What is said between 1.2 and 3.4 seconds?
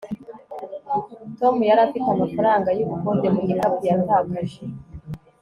tom yari afite amafaranga yubukode